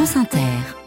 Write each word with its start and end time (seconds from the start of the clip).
France 0.00 0.16
Inter. 0.16 0.79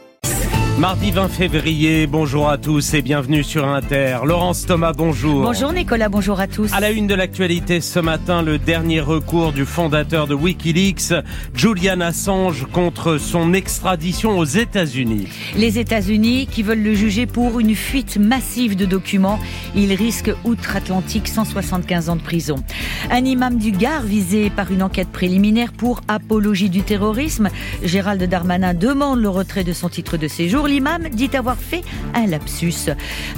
Mardi 0.79 1.11
20 1.11 1.29
février, 1.29 2.07
bonjour 2.07 2.49
à 2.49 2.57
tous 2.57 2.95
et 2.95 3.03
bienvenue 3.03 3.43
sur 3.43 3.67
Inter. 3.67 4.17
Laurence 4.25 4.65
Thomas, 4.65 4.91
bonjour. 4.91 5.43
Bonjour 5.43 5.71
Nicolas, 5.71 6.09
bonjour 6.09 6.39
à 6.39 6.47
tous. 6.47 6.73
À 6.73 6.79
la 6.79 6.89
une 6.89 7.05
de 7.05 7.13
l'actualité 7.13 7.79
ce 7.79 7.99
matin, 7.99 8.41
le 8.41 8.57
dernier 8.57 8.99
recours 8.99 9.53
du 9.53 9.65
fondateur 9.65 10.25
de 10.25 10.33
Wikileaks, 10.33 11.13
Julian 11.53 12.01
Assange, 12.01 12.65
contre 12.71 13.19
son 13.19 13.53
extradition 13.53 14.39
aux 14.39 14.45
États-Unis. 14.45 15.27
Les 15.55 15.77
États-Unis 15.77 16.47
qui 16.47 16.63
veulent 16.63 16.81
le 16.81 16.95
juger 16.95 17.27
pour 17.27 17.59
une 17.59 17.75
fuite 17.75 18.17
massive 18.17 18.75
de 18.75 18.85
documents. 18.85 19.39
Il 19.75 19.93
risque 19.93 20.31
outre-Atlantique 20.43 21.27
175 21.27 22.09
ans 22.09 22.15
de 22.15 22.21
prison. 22.21 22.55
Un 23.11 23.23
imam 23.23 23.57
du 23.57 23.71
Gard 23.71 24.01
visé 24.01 24.49
par 24.49 24.71
une 24.71 24.81
enquête 24.81 25.09
préliminaire 25.09 25.71
pour 25.71 26.01
apologie 26.07 26.71
du 26.71 26.81
terrorisme. 26.81 27.49
Gérald 27.83 28.23
Darmanin 28.23 28.73
demande 28.73 29.21
le 29.21 29.29
retrait 29.29 29.63
de 29.63 29.71
son 29.71 29.87
titre 29.87 30.17
de 30.17 30.27
séjour 30.27 30.62
l'imam 30.67 31.09
dit 31.09 31.29
avoir 31.35 31.57
fait 31.57 31.81
un 32.13 32.25
lapsus. 32.25 32.91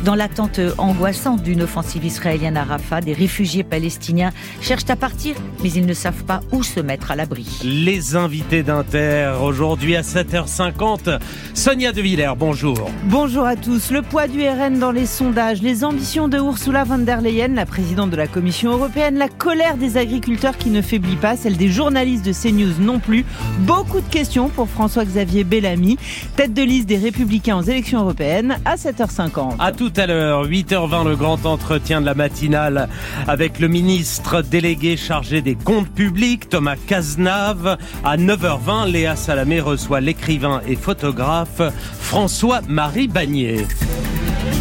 Dans 0.04 0.16
l'attente 0.16 0.60
angoissante 0.78 1.42
d'une 1.42 1.64
offensive 1.64 2.06
israélienne 2.06 2.58
à 2.58 2.64
Rafah, 2.64 3.02
des 3.02 3.14
réfugiés 3.14 3.64
palestiniens 3.64 4.32
cherchent 4.62 4.90
à 4.90 4.96
partir, 4.96 5.36
mais 5.64 5.72
ils 5.72 5.86
ne 5.86 5.94
savent 5.94 6.24
pas 6.26 6.42
où 6.52 6.64
se 6.64 6.80
mettre 6.80 7.12
à 7.12 7.16
l'abri. 7.16 7.48
Les 7.64 8.16
invités 8.16 8.64
d'Inter, 8.64 9.34
aujourd'hui 9.42 9.96
à 9.96 10.02
7h50, 10.02 11.20
Sonia 11.54 11.92
De 11.92 12.02
Villers, 12.02 12.34
bonjour. 12.38 12.92
Bonjour 13.06 13.46
à 13.46 13.56
tous. 13.56 13.92
Le 13.92 14.02
poids 14.02 14.28
du 14.28 14.42
RN 14.48 14.78
dans 14.80 14.92
les 14.92 15.06
sondages, 15.08 15.62
les 15.62 15.84
ambitions 15.84 16.28
de 16.28 16.38
Ursula 16.38 16.84
von 16.84 17.00
der 17.00 17.22
Leyen, 17.22 17.56
la 17.56 17.66
présidente 17.66 18.12
de 18.12 18.18
la 18.18 18.28
Commission 18.28 18.72
européenne, 18.74 19.18
la 19.18 19.30
colère 19.30 19.78
des 19.78 19.98
agriculteurs 19.98 20.58
qui 20.58 20.70
ne 20.70 20.82
faiblit 20.82 21.16
pas, 21.16 21.36
celle 21.36 21.58
des 21.58 21.70
journalistes 21.70 22.26
de 22.26 22.34
CNews 22.34 22.80
non 22.80 23.00
plus. 23.00 23.26
Beaucoup 23.60 24.02
de 24.02 24.10
questions 24.10 24.50
pour 24.50 24.70
François-Xavier 24.70 25.44
Bellamy, 25.44 25.98
tête 26.36 26.54
de 26.54 26.62
liste 26.62 26.88
des 26.88 26.98
Républicains 26.98 27.15
aux 27.24 27.62
élections 27.62 28.02
européennes 28.02 28.58
à 28.66 28.76
7h50. 28.76 29.56
À 29.60 29.72
tout 29.72 29.92
à 29.96 30.06
l'heure, 30.06 30.46
8h20, 30.48 31.08
le 31.08 31.16
grand 31.16 31.46
entretien 31.46 32.02
de 32.02 32.06
la 32.06 32.14
matinale 32.14 32.90
avec 33.28 33.60
le 33.60 33.68
ministre 33.68 34.42
délégué 34.42 34.98
chargé 34.98 35.42
des 35.42 35.56
comptes 35.56 35.90
publics, 35.90 36.50
Thomas 36.50 36.76
Cazenave. 36.76 37.78
À 38.04 38.18
9h20, 38.18 38.92
Léa 38.92 39.16
Salamé 39.16 39.60
reçoit 39.60 40.02
l'écrivain 40.02 40.62
et 40.68 40.76
photographe 40.76 41.62
François-Marie 42.00 43.08
Bagnier. 43.08 43.66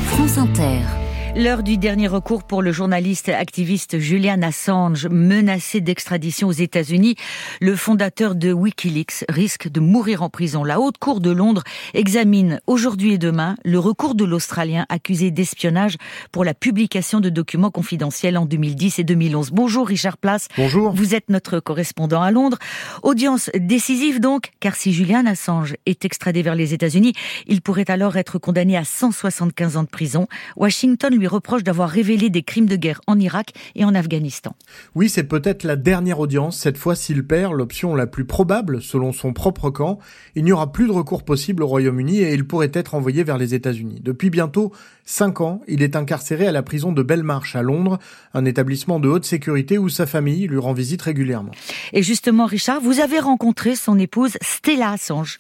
France 0.07 0.39
Inter. 0.39 1.04
L'heure 1.37 1.65
du 1.65 1.79
dernier 1.79 2.07
recours 2.07 2.45
pour 2.45 2.63
le 2.63 2.71
journaliste 2.71 3.29
activiste 3.29 3.99
Julian 3.99 4.41
Assange, 4.43 5.09
menacé 5.09 5.81
d'extradition 5.81 6.47
aux 6.47 6.53
États-Unis. 6.53 7.17
Le 7.61 7.75
fondateur 7.75 8.37
de 8.37 8.53
Wikileaks 8.53 9.25
risque 9.29 9.69
de 9.69 9.81
mourir 9.81 10.23
en 10.23 10.31
prison. 10.31 10.63
La 10.63 10.79
Haute 10.79 10.99
Cour 10.99 11.21
de 11.21 11.33
Londres 11.33 11.65
examine 11.93 12.61
aujourd'hui 12.69 13.15
et 13.15 13.19
demain 13.19 13.57
le 13.65 13.81
recours 13.81 14.15
de 14.15 14.25
l'Australien 14.25 14.87
accusé 14.89 15.33
d'espionnage 15.33 15.97
pour 16.31 16.45
la 16.45 16.55
publication 16.55 17.19
de 17.19 17.31
documents 17.31 17.73
confidentiels 17.73 18.39
en 18.39 18.47
2010 18.47 19.01
et 19.01 19.05
2011. 19.05 19.51
Bonjour 19.51 19.89
Richard 19.89 20.19
Place. 20.19 20.47
Bonjour. 20.57 20.93
Vous 20.93 21.17
êtes 21.17 21.31
notre 21.31 21.59
correspondant 21.59 22.23
à 22.23 22.31
Londres. 22.31 22.59
Audience 23.03 23.51
décisive 23.57 24.21
donc, 24.21 24.53
car 24.61 24.77
si 24.77 24.93
Julian 24.93 25.27
Assange 25.27 25.75
est 25.85 26.05
extradé 26.05 26.43
vers 26.43 26.55
les 26.55 26.75
États-Unis, 26.75 27.13
il 27.49 27.61
pourrait 27.61 27.91
alors 27.91 28.17
être 28.17 28.39
condamné 28.39 28.77
à 28.77 28.85
175 28.85 29.77
ans 29.79 29.83
de 29.83 29.89
prison. 29.89 30.29
Washington 30.55 31.13
lui 31.13 31.24
reproche 31.27 31.63
d'avoir 31.63 31.89
révélé 31.89 32.31
des 32.31 32.43
crimes 32.43 32.67
de 32.67 32.77
guerre 32.77 33.01
en 33.07 33.19
Irak 33.19 33.53
et 33.75 33.85
en 33.85 33.95
Afghanistan. 33.95 34.55
Oui, 34.95 35.09
c'est 35.09 35.25
peut-être 35.25 35.65
la 35.65 35.77
dernière 35.77 36.21
audience. 36.21 36.59
Cette 36.59 36.79
fois, 36.79 36.95
s'il 36.95 37.27
perd, 37.27 37.53
l'option 37.55 37.95
la 37.95 38.07
plus 38.07 38.25
probable, 38.25 38.83
selon 38.83 39.13
son 39.13 39.33
propre 39.33 39.71
camp, 39.71 39.99
il 40.35 40.45
n'y 40.45 40.53
aura 40.53 40.73
plus 40.73 40.87
de 40.87 40.93
recours 40.93 41.23
possible 41.23 41.63
au 41.63 41.67
Royaume-Uni 41.67 42.21
et 42.21 42.35
il 42.35 42.47
pourrait 42.47 42.71
être 42.73 42.95
envoyé 42.95 43.25
vers 43.25 43.39
les 43.39 43.55
États-Unis. 43.55 44.01
Depuis 44.03 44.31
bientôt 44.31 44.73
cinq 45.05 45.41
ans, 45.41 45.61
il 45.69 45.83
est 45.83 45.97
incarcéré 45.97 46.47
à 46.47 46.53
la 46.53 46.63
prison 46.63 46.93
de 46.93 47.03
Belmarsh 47.03 47.57
à 47.57 47.63
Londres, 47.63 47.99
un 48.33 48.45
établissement 48.45 49.01
de 49.01 49.09
haute 49.09 49.25
sécurité 49.25 49.79
où 49.79 49.89
sa 49.89 50.07
famille 50.07 50.47
lui 50.47 50.59
rend 50.59 50.73
visite 50.73 51.03
régulièrement. 51.03 51.53
Et 51.93 52.03
justement, 52.03 52.47
Richard, 52.47 52.81
vous 52.81 53.01
avez 53.01 53.19
rencontré 53.19 53.77
son 53.77 53.99
épouse 53.99 54.37
Stella 54.43 54.91
Assange. 54.91 55.39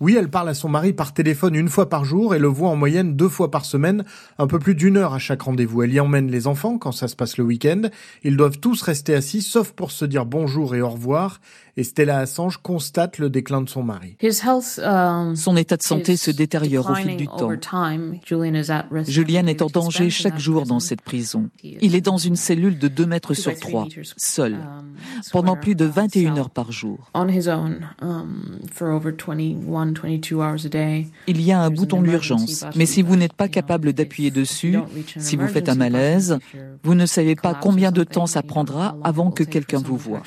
Oui, 0.00 0.16
elle 0.18 0.28
parle 0.28 0.48
à 0.48 0.54
son 0.54 0.68
mari 0.68 0.92
par 0.92 1.14
téléphone 1.14 1.54
une 1.54 1.68
fois 1.68 1.88
par 1.88 2.04
jour 2.04 2.34
et 2.34 2.38
le 2.38 2.48
voit 2.48 2.70
en 2.70 2.76
moyenne 2.76 3.16
deux 3.16 3.28
fois 3.28 3.50
par 3.50 3.64
semaine, 3.64 4.04
un 4.38 4.46
peu 4.46 4.58
plus 4.58 4.74
d'une 4.74 4.96
heure 4.96 5.14
à 5.14 5.18
chaque 5.18 5.42
rendez-vous. 5.42 5.82
Elle 5.82 5.92
y 5.92 6.00
emmène 6.00 6.30
les 6.30 6.46
enfants 6.46 6.78
quand 6.78 6.92
ça 6.92 7.08
se 7.08 7.16
passe 7.16 7.38
le 7.38 7.44
week-end. 7.44 7.82
Ils 8.22 8.36
doivent 8.36 8.58
tous 8.58 8.82
rester 8.82 9.14
assis, 9.14 9.42
sauf 9.42 9.72
pour 9.72 9.90
se 9.90 10.04
dire 10.04 10.26
bonjour 10.26 10.74
et 10.74 10.80
au 10.80 10.90
revoir 10.90 11.40
et 11.76 11.84
Stella 11.84 12.18
Assange 12.18 12.56
constate 12.58 13.18
le 13.18 13.28
déclin 13.28 13.60
de 13.60 13.68
son 13.68 13.82
mari. 13.82 14.16
Um, 14.82 15.36
son 15.36 15.56
état 15.56 15.76
de 15.76 15.82
santé 15.82 16.16
se 16.16 16.30
détériore 16.30 16.90
au 16.90 16.94
fil 16.94 17.16
du 17.16 17.26
temps. 17.26 17.50
Julian 19.06 19.46
est 19.46 19.60
en 19.62 19.66
danger 19.66 20.08
chaque 20.10 20.38
jour 20.38 20.64
dans 20.64 20.80
cette 20.80 21.02
prison. 21.02 21.50
Il 21.62 21.94
est 21.94 22.00
dans 22.00 22.16
une 22.16 22.36
cellule 22.36 22.78
de 22.78 22.88
2 22.88 23.06
mètres 23.06 23.34
sur 23.34 23.54
3, 23.58 23.88
seul, 24.16 24.54
um, 24.54 24.94
pendant 25.32 25.56
plus 25.56 25.74
de 25.74 25.84
21 25.84 26.38
heures 26.38 26.50
par 26.50 26.72
jour. 26.72 27.10
Um, 27.14 27.30
Il 31.26 31.42
y 31.42 31.52
a 31.52 31.60
un 31.60 31.70
bouton 31.70 32.02
d'urgence, 32.02 32.64
mais 32.74 32.86
si 32.86 33.02
vous 33.02 33.16
n'êtes 33.16 33.34
pas 33.34 33.48
capable 33.48 33.92
d'appuyer 33.92 34.30
dessus, 34.30 34.78
si 35.18 35.36
vous 35.36 35.48
faites 35.48 35.68
un 35.68 35.74
malaise, 35.74 36.38
vous 36.82 36.94
ne 36.94 37.04
savez 37.04 37.36
pas 37.36 37.54
combien 37.54 37.92
de 37.92 38.04
temps 38.04 38.26
ça 38.26 38.42
prendra 38.42 38.96
avant 39.04 39.30
que 39.30 39.44
quelqu'un 39.44 39.78
vous 39.78 39.96
voie. 39.96 40.22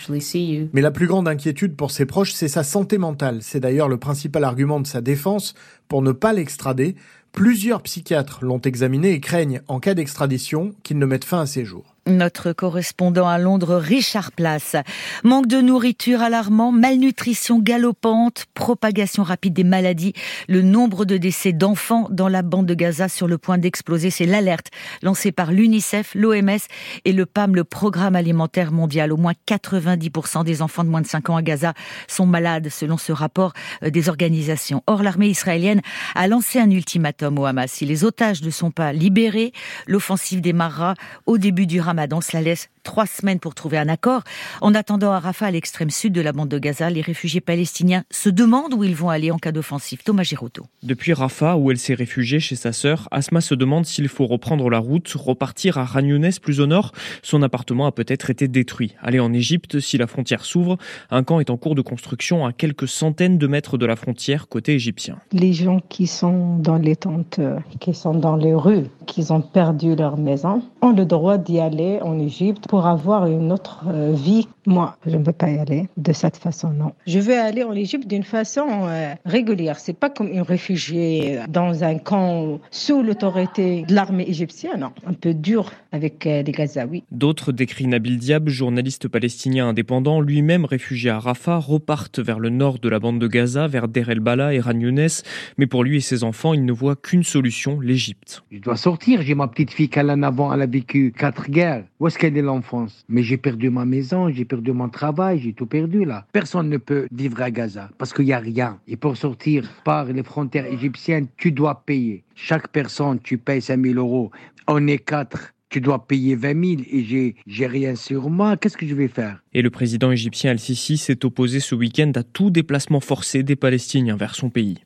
Mais 0.74 0.81
la 0.81 0.92
plus 0.92 1.08
grande 1.08 1.28
inquiétude 1.40 1.78
pour 1.78 1.92
ses 1.92 2.06
proches, 2.06 2.34
c'est 2.34 2.50
sa 2.50 2.64
santé 2.64 2.98
mentale. 2.98 3.40
C'est 3.42 3.62
d'ailleurs 3.62 3.88
le 3.88 3.96
principal 3.96 4.44
argument 4.44 4.82
de 4.82 4.88
sa 4.88 5.00
défense 5.00 5.54
pour 5.88 6.02
ne 6.02 6.12
pas 6.12 6.34
l'extrader. 6.34 6.96
Plusieurs 7.32 7.82
psychiatres 7.82 8.44
l'ont 8.44 8.60
examiné 8.60 9.12
et 9.12 9.22
craignent, 9.22 9.62
en 9.70 9.80
cas 9.80 9.94
d'extradition, 9.94 10.74
qu'il 10.84 10.98
ne 10.98 11.06
mette 11.06 11.24
fin 11.24 11.40
à 11.40 11.46
ses 11.46 11.64
jours. 11.64 11.96
Notre 12.09 12.53
correspondant 12.53 13.28
à 13.28 13.38
Londres, 13.38 13.75
Richard 13.75 14.31
Place. 14.31 14.75
Manque 15.24 15.46
de 15.46 15.62
nourriture 15.62 16.22
alarmant, 16.22 16.72
malnutrition 16.72 17.59
galopante, 17.59 18.46
propagation 18.56 19.22
rapide 19.22 19.53
des 19.53 19.64
maladies. 19.64 20.14
Le 20.48 20.64
nombre 20.64 21.06
de 21.06 21.18
décès 21.18 21.53
d'enfants 21.53 22.08
dans 22.09 22.28
la 22.28 22.42
bande 22.42 22.66
de 22.66 22.74
Gaza 22.74 23.09
sur 23.09 23.28
le 23.28 23.38
point 23.38 23.59
d'exploser, 23.59 24.09
c'est 24.09 24.25
l'alerte 24.25 24.68
lancée 25.03 25.31
par 25.31 25.52
l'UNICEF, 25.52 26.16
l'OMS 26.16 26.58
et 27.06 27.14
le 27.14 27.25
PAM, 27.28 27.56
le 27.56 27.64
Programme 27.64 28.16
alimentaire 28.16 28.72
mondial. 28.72 29.14
Au 29.14 29.18
moins 29.18 29.34
90% 29.48 30.44
des 30.44 30.64
enfants 30.64 30.84
de 30.84 30.90
moins 30.90 31.02
de 31.02 31.08
5 31.08 31.30
ans 31.30 31.36
à 31.36 31.44
Gaza 31.44 31.74
sont 32.08 32.25
malades, 32.25 32.69
selon 32.69 32.98
ce 32.98 33.12
rapport 33.12 33.53
euh, 33.84 33.92
des 33.92 34.09
organisations. 34.09 34.84
Or, 34.88 35.03
l'armée 35.03 35.28
israélienne 35.28 35.81
a 36.16 36.28
lancé 36.28 36.59
un 36.59 36.72
ultimatum 36.72 37.38
au 37.38 37.46
Hamas. 37.46 37.72
Si 37.72 37.86
les 37.86 38.03
otages 38.03 38.42
ne 38.42 38.50
sont 38.50 38.72
pas 38.72 38.94
libérés, 38.94 39.53
l'offensive 39.86 40.42
démarrera 40.42 40.96
au 41.28 41.38
début 41.38 41.68
du 41.68 41.80
Ramadan 41.80 41.99
Ramadan. 42.00 42.22
Cela 42.22 42.42
laisse 42.42 42.70
trois 42.84 43.06
semaines 43.06 43.40
pour 43.40 43.56
trouver 43.56 43.78
un 43.78 43.90
accord. 43.90 44.24
En 44.62 44.74
attendant 44.76 45.12
à 45.12 45.20
Rafah, 45.20 45.48
à 45.48 45.52
l'extrême 45.52 45.90
sud 45.90 46.14
de 46.14 46.22
la 46.22 46.32
bande 46.32 46.50
de 46.50 46.60
Gaza, 46.60 46.90
les 46.90 47.02
réfugiés 47.02 47.42
palestiniens 47.42 48.04
se 48.12 48.30
demandent 48.30 48.74
où 48.74 48.84
ils 48.84 48.96
vont 48.96 49.10
aller 49.10 49.32
en 49.32 49.38
cas 49.38 49.52
d'offensive. 49.52 50.02
Thomas 50.04 50.24
Giroto. 50.24 50.66
Depuis 50.84 51.14
Rafah, 51.14 51.58
où 51.58 51.72
elle 51.72 51.78
s'est 51.78 51.94
réfugiée 51.94 52.40
chez 52.40 52.56
sa 52.56 52.74
sœur, 52.74 53.08
Asma 53.12 53.42
se 53.42 53.56
demande 53.56 53.86
s'il 53.86 54.08
faut 54.08 54.26
reprendre 54.26 54.70
la 54.70 54.80
route, 54.80 55.12
repartir 55.16 55.78
à 55.78 55.86
Ragnounès 55.86 56.40
plus 56.40 56.60
au 56.60 56.68
nord. 56.68 56.92
Son 57.24 57.42
appartement 57.42 57.86
a 57.86 57.92
peut-être 57.92 58.30
été 58.30 58.48
détruit. 58.48 58.96
Aller 59.02 59.20
en 59.20 59.34
Égypte, 59.34 59.80
si 59.80 59.98
la 59.98 60.08
frontière 60.08 60.46
s'ouvre, 60.46 60.78
un 61.10 61.24
camp 61.24 61.40
est 61.40 61.50
en 61.50 61.58
cours 61.58 61.76
de 61.76 61.82
construction 61.82 62.46
à 62.46 62.54
quelques 62.54 62.88
centaines 62.88 63.38
de 63.38 63.48
mètres 63.48 63.78
de 63.78 63.86
la 63.86 63.96
frontière 63.96 64.48
côté 64.48 64.74
égyptien. 64.74 65.18
Les 65.32 65.54
gens 65.54 65.80
qui 65.90 66.08
sont 66.08 66.58
dans 66.58 66.78
les 66.78 66.96
tentes, 66.96 67.40
euh, 67.40 67.60
qui 67.80 67.94
sont 67.94 68.14
dans 68.14 68.36
les 68.36 68.54
rues, 68.54 68.86
qui 69.06 69.32
ont 69.32 69.42
perdu 69.42 69.96
leur 69.96 70.18
maison, 70.18 70.64
ont 70.82 70.92
le 70.92 71.06
droit 71.06 71.38
d'y 71.38 71.60
aller 71.60 72.00
en 72.02 72.20
Égypte 72.20 72.66
pour 72.69 72.85
avoir 72.85 73.25
une 73.25 73.52
autre 73.52 73.85
euh, 73.88 74.13
vie. 74.13 74.47
Moi, 74.68 74.96
je 75.03 75.18
ne 75.18 75.24
veux 75.24 75.34
pas 75.34 75.50
y 75.50 75.57
aller 75.57 75.90
de 75.97 76.13
cette 76.13 76.38
façon, 76.38 76.69
non. 76.69 76.94
Je 77.07 77.18
veux 77.18 77.38
aller 77.38 77.63
en 77.63 77.74
Égypte 77.74 78.07
d'une 78.07 78.24
façon 78.24 78.68
euh, 78.84 79.16
régulière. 79.25 79.80
C'est 79.80 79.97
pas 79.97 80.12
comme 80.12 80.28
une 80.28 80.44
réfugiée 80.44 81.39
euh, 81.39 81.48
dans 81.50 81.83
un 81.83 81.98
camp 81.98 82.60
sous 82.69 83.01
l'autorité 83.01 83.86
de 83.88 83.95
l'armée 83.95 84.25
égyptienne, 84.30 84.81
non. 84.81 84.92
Un 85.07 85.13
peu 85.13 85.33
dur 85.33 85.71
avec 85.92 86.25
les 86.25 86.44
Gazaouis. 86.44 87.04
D'autres 87.10 87.51
décrit 87.51 87.88
Nabil 87.88 88.19
Diab, 88.19 88.48
journaliste 88.48 89.07
palestinien 89.07 89.69
indépendant, 89.69 90.22
lui-même 90.22 90.65
réfugié 90.65 91.10
à 91.10 91.18
Rafah, 91.18 91.57
repartent 91.57 92.19
vers 92.19 92.38
le 92.38 92.51
nord 92.51 92.77
de 92.77 92.88
la 92.88 93.00
bande 93.00 93.18
de 93.18 93.25
Gaza, 93.25 93.68
vers 93.68 93.88
Der 93.88 94.12
El 94.12 94.19
Bala 94.19 94.54
et 94.54 94.60
Ragnounès. 94.60 95.24
Mais 95.57 95.65
pour 95.65 95.83
lui 95.83 95.98
et 95.98 96.01
ses 96.01 96.24
enfants, 96.24 96.54
il 96.54 96.63
ne 96.63 96.72
voit 96.72 96.95
qu'une 96.95 97.24
solution, 97.24 97.80
l'Égypte. 97.80 98.44
Je 98.51 98.60
dois 98.60 98.77
sortir. 98.77 99.24
J'ai 99.24 99.33
ma 99.33 99.48
petite 99.48 99.72
fille 99.72 99.89
en 99.98 100.22
avant, 100.22 100.54
elle 100.54 100.62
a 100.62 100.68
vécu 100.68 101.12
quatre 101.18 101.50
guerres 101.50 101.83
où 102.00 102.07
est-ce 102.07 102.18
qu'elle 102.18 102.38
est 102.38 102.42
l'enfance 102.60 103.06
Mais 103.08 103.24
j'ai 103.24 103.38
perdu 103.38 103.70
ma 103.70 103.86
maison, 103.86 104.30
j'ai 104.30 104.46
perdu 104.46 104.72
mon 104.72 104.90
travail, 104.90 105.40
j'ai 105.40 105.54
tout 105.54 105.66
perdu 105.66 106.06
là. 106.06 106.26
Personne 106.32 106.70
ne 106.70 106.78
peut 106.78 107.08
vivre 107.12 107.42
à 107.42 107.52
Gaza 107.52 107.90
parce 107.98 108.14
qu'il 108.14 108.26
n'y 108.26 108.34
a 108.34 108.40
rien. 108.40 108.80
Et 108.88 108.98
pour 108.98 109.18
sortir 109.18 109.70
par 109.84 110.06
les 110.06 110.24
frontières 110.24 110.66
égyptiennes, 110.66 111.28
tu 111.38 111.52
dois 111.52 111.84
payer. 111.86 112.24
Chaque 112.36 112.68
personne, 112.70 113.20
tu 113.20 113.38
payes 113.38 113.62
5 113.62 113.84
000 113.84 113.96
euros. 113.96 114.32
On 114.68 114.86
est 114.88 115.00
quatre 115.00 115.54
tu 115.70 115.82
dois 115.82 116.08
payer 116.08 116.36
20 116.36 116.66
000 116.78 116.82
et 116.92 117.04
j'ai, 117.04 117.36
j'ai 117.46 117.68
rien 117.68 117.96
sur 117.96 118.30
moi, 118.30 118.58
qu'est-ce 118.58 118.76
que 118.76 118.88
je 118.88 118.96
vais 118.96 119.08
faire? 119.08 119.44
Et 119.54 119.62
le 119.62 119.70
président 119.70 120.12
égyptien 120.12 120.52
Al-Sisi 120.52 120.98
s'est 120.98 121.24
opposé 121.26 121.60
ce 121.60 121.76
week-end 121.76 122.12
à 122.16 122.24
tout 122.24 122.50
déplacement 122.50 123.00
forcé 123.00 123.44
des 123.44 123.56
Palestiniens 123.56 124.18
vers 124.18 124.34
son 124.34 124.50
pays. 124.50 124.80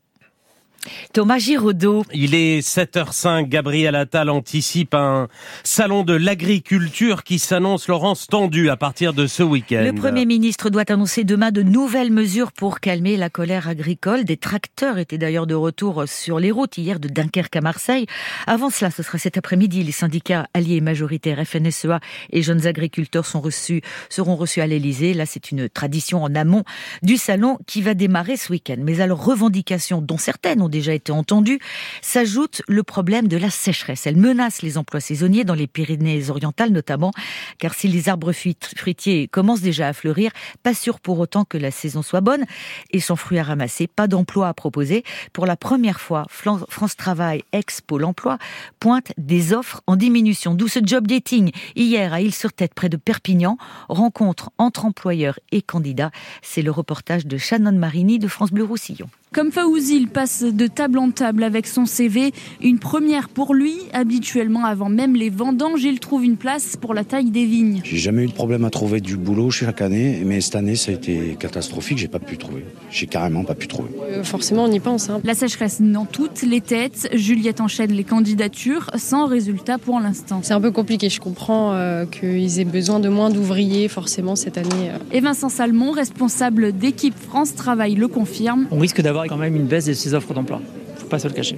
Thomas 1.14 1.38
Giraudot. 1.38 2.06
Il 2.14 2.36
est 2.36 2.60
7h05. 2.60 3.48
Gabriel 3.48 3.96
Attal 3.96 4.30
anticipe 4.30 4.94
un 4.94 5.28
salon 5.64 6.04
de 6.04 6.14
l'agriculture 6.14 7.24
qui 7.24 7.40
s'annonce, 7.40 7.88
Laurence, 7.88 8.28
tendu 8.28 8.70
à 8.70 8.78
partir 8.78 9.14
de 9.14 9.28
ce 9.28 9.44
week-end. 9.44 9.84
Le 9.84 9.94
Premier 9.94 10.26
ministre 10.26 10.70
doit 10.70 10.84
annoncer 10.92 11.24
demain 11.24 11.52
de 11.52 11.62
nouvelles 11.62 12.12
mesures 12.12 12.52
pour 12.52 12.80
calmer 12.80 13.18
la 13.18 13.30
colère 13.30 13.68
agricole. 13.68 14.24
Des 14.24 14.38
tracteurs 14.38 14.98
étaient 14.98 15.18
d'ailleurs 15.18 15.48
de 15.48 15.56
retour 15.56 16.04
sur 16.08 16.40
les 16.40 16.52
routes 16.52 16.78
hier 16.78 17.00
de 17.00 17.08
Dunkerque 17.08 17.56
à 17.56 17.62
Marseille. 17.62 18.06
Avant 18.48 18.70
cela, 18.70 18.92
ce 18.92 19.04
sera 19.04 19.18
cet 19.18 19.38
après-midi. 19.38 19.84
Les 19.84 19.92
syndicats 19.92 20.48
alliés 20.54 20.82
majoritaires 20.82 21.44
FNSEA 21.46 22.00
et 22.32 22.42
jeunes 22.42 22.68
agriculteurs 22.68 23.26
sont 23.26 23.42
reçus, 23.42 23.82
seront 24.10 24.36
reçus 24.36 24.62
à 24.62 24.68
l'Elysée. 24.68 25.14
Là, 25.14 25.26
c'est 25.26 25.52
une 25.52 25.70
tradition 25.70 26.24
en 26.24 26.34
amont 26.36 26.64
du 27.02 27.18
salon 27.18 27.58
qui 27.68 27.82
va 27.82 27.94
démarrer 27.94 28.38
ce 28.38 28.52
week-end. 28.52 28.78
Mais 28.80 29.02
à 29.02 29.08
leurs 29.08 29.24
revendications, 29.24 30.02
dont 30.02 30.18
certaines 30.18 30.62
ont 30.62 30.70
déjà 30.74 30.94
été 30.94 31.12
entendues, 31.12 31.60
s'ajoute 32.02 32.64
le 32.68 32.84
problème 32.84 33.28
de 33.28 33.38
la 33.38 33.50
sécheresse. 33.50 34.08
Elle 34.08 34.18
menace 34.18 34.62
les 34.62 34.78
emplois 34.78 35.00
saisonniers 35.00 35.46
dans 35.46 35.54
les 35.54 35.68
Pyrénées-Orientales 35.68 36.72
notamment, 36.72 37.12
car 37.60 37.74
si 37.74 37.88
les 37.88 38.10
arbres 38.10 38.34
fruitiers 38.34 39.28
commencent 39.28 39.62
déjà 39.62 39.88
à 39.88 39.94
fleurir, 39.94 40.32
pas 40.64 40.74
sûr 40.74 41.00
pour 41.00 41.20
autant 41.20 41.46
que 41.46 41.58
la 41.58 41.72
saison 41.72 42.02
soit 42.02 42.22
bonne 42.22 42.46
et 42.92 43.00
sans 43.00 43.16
fruits 43.16 43.40
à 43.40 43.44
ramasser, 43.44 43.88
pas 43.88 44.08
d'emploi 44.08 44.48
à 44.48 44.54
proposer. 44.54 45.04
Pour 45.32 45.46
la 45.46 45.56
première 45.56 46.02
fois, 46.02 46.26
France 46.30 46.96
Travail, 46.98 47.44
ex-Pôle 47.52 48.04
emploi, 48.04 48.40
pointe 48.80 49.14
des 49.18 49.54
offres 49.54 49.82
en 49.86 49.96
diminution. 49.96 50.56
D'où 50.56 50.68
ce 50.68 50.80
job 50.84 51.06
dating 51.06 51.52
hier 51.76 52.14
à 52.14 52.22
Île-sur-Tête, 52.22 52.74
près 52.74 52.90
de 52.90 52.98
Perpignan, 52.98 53.58
rencontre 53.90 54.50
entre 54.58 54.86
employeurs 54.86 55.40
et 55.52 55.62
candidats. 55.62 56.12
C'est 56.42 56.64
le 56.64 56.72
reportage 56.72 57.28
de 57.28 57.38
Shannon 57.38 57.78
Marini 57.78 58.18
de 58.18 58.28
France 58.28 58.52
Bleu 58.52 58.64
Roussillon. 58.64 59.10
Comme 59.34 59.52
Faouzi, 59.52 59.98
il 59.98 60.10
passe 60.10 60.44
de 60.44 60.68
table 60.68 61.00
en 61.00 61.10
table 61.10 61.44
avec 61.44 61.66
son 61.66 61.88
CV. 61.88 62.32
Une 62.62 62.78
première 62.78 63.30
pour 63.30 63.56
lui. 63.56 63.74
Habituellement, 63.92 64.64
avant 64.64 64.90
même 64.90 65.16
les 65.16 65.32
vendanges, 65.32 65.84
il 65.84 66.00
trouve 66.00 66.24
une 66.24 66.38
place 66.38 66.78
pour 66.80 66.94
la 66.94 67.04
taille 67.04 67.32
des 67.32 67.46
vignes. 67.46 67.82
J'ai 67.84 67.98
jamais 67.98 68.26
eu 68.26 68.28
de 68.28 68.32
problème 68.32 68.64
à 68.64 68.70
trouver 68.70 69.02
du 69.02 69.18
boulot 69.18 69.50
chaque 69.50 69.82
année, 69.82 70.22
mais 70.24 70.40
cette 70.40 70.56
année, 70.56 70.76
ça 70.76 70.92
a 70.92 70.94
été 70.94 71.36
catastrophique. 71.40 71.98
J'ai 71.98 72.08
pas 72.08 72.20
pu 72.20 72.38
trouver. 72.38 72.64
J'ai 72.92 73.08
carrément 73.08 73.44
pas 73.44 73.56
pu 73.56 73.68
trouver. 73.68 73.90
Euh, 74.04 74.24
forcément, 74.24 74.66
on 74.66 74.72
y 74.72 74.80
pense. 74.80 75.10
Hein. 75.10 75.20
La 75.24 75.34
sécheresse 75.34 75.82
dans 75.82 76.06
toutes 76.06 76.44
les 76.44 76.62
têtes. 76.62 77.10
Juliette 77.14 77.60
enchaîne 77.60 77.92
les 77.92 78.04
candidatures 78.04 78.92
sans 78.98 79.26
résultat 79.26 79.80
pour 79.80 80.00
l'instant. 80.00 80.42
C'est 80.44 80.54
un 80.54 80.62
peu 80.62 80.70
compliqué. 80.70 81.10
Je 81.10 81.20
comprends 81.20 81.74
euh, 81.74 82.06
qu'ils 82.06 82.60
aient 82.60 82.66
besoin 82.66 83.00
de 83.00 83.10
moins 83.10 83.32
d'ouvriers, 83.32 83.88
forcément, 83.88 84.36
cette 84.36 84.60
année. 84.60 84.92
Euh. 84.92 84.98
Et 85.12 85.22
Vincent 85.22 85.50
Salmon, 85.50 85.90
responsable 85.90 86.72
d'équipe 86.72 87.16
France 87.18 87.56
Travail, 87.56 87.96
le 87.96 88.08
confirme. 88.08 88.68
On 88.70 88.78
risque 88.78 89.02
d'avoir 89.02 89.23
quand 89.28 89.38
même 89.38 89.56
une 89.56 89.68
baisse 89.68 89.86
de 89.86 89.94
ces 89.94 90.14
offres 90.14 90.34
d'emploi. 90.34 90.62
Faut 90.98 91.08
pas 91.08 91.20
se 91.20 91.28
le 91.28 91.34
cacher. 91.34 91.58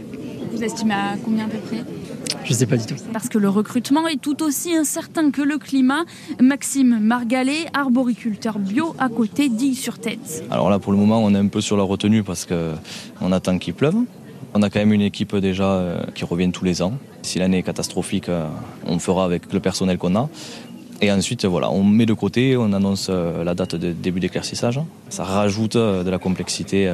Vous 0.52 0.64
estimez 0.64 0.94
à 0.94 1.16
combien 1.24 1.46
à 1.46 1.50
peu 1.50 1.58
près? 1.58 1.84
Je 2.46 2.52
ne 2.52 2.56
sais 2.56 2.68
pas 2.68 2.78
du 2.78 2.86
tout. 2.86 2.96
Parce 3.12 3.28
que 3.28 3.40
le 3.40 3.50
recrutement 3.50 4.08
est 4.08 4.22
tout 4.22 4.44
aussi 4.44 4.76
incertain 4.76 5.32
que 5.32 5.42
le 5.42 5.58
climat. 5.58 6.04
Maxime 6.40 7.00
Margalet, 7.00 7.66
arboriculteur 7.74 8.60
bio 8.60 8.96
à 9.00 9.10
côté 9.10 9.50
d'Ille-sur-Tête. 9.50 10.46
Alors 10.52 10.70
là, 10.70 10.78
pour 10.78 10.92
le 10.92 10.98
moment, 11.00 11.24
on 11.24 11.34
est 11.34 11.40
un 11.40 11.48
peu 11.48 11.60
sur 11.60 11.76
la 11.76 11.84
retenue 11.84 12.22
parce 12.22 12.46
qu'on 12.46 13.32
attend 13.32 13.58
qu'il 13.58 13.74
pleuve. 13.74 13.96
On 14.54 14.62
a 14.62 14.70
quand 14.70 14.80
même 14.80 14.94
une 14.94 15.02
équipe 15.02 15.36
déjà 15.36 15.72
euh, 15.72 16.04
qui 16.14 16.24
revient 16.24 16.52
tous 16.52 16.64
les 16.64 16.82
ans. 16.82 16.94
Si 17.24 17.40
l'année 17.40 17.58
est 17.58 17.64
catastrophique, 17.64 18.30
euh, 18.30 18.48
on 18.86 19.00
fera 19.00 19.26
avec 19.26 19.52
le 19.52 19.60
personnel 19.60 19.98
qu'on 19.98 20.16
a. 20.16 20.30
Et 21.02 21.12
ensuite, 21.12 21.46
voilà, 21.46 21.72
on 21.72 21.84
met 21.84 22.06
de 22.06 22.14
côté, 22.14 22.56
on 22.56 22.72
annonce 22.72 23.08
euh, 23.10 23.44
la 23.44 23.56
date 23.56 23.76
de 23.76 23.92
début 23.92 24.20
d'éclaircissage. 24.22 24.80
Ça 25.10 25.24
rajoute 25.24 25.76
de 25.76 26.10
la 26.10 26.20
complexité 26.20 26.90